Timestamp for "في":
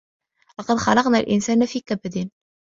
1.65-1.79